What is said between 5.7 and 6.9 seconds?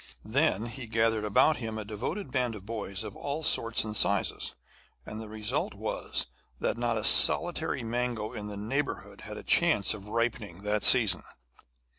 was that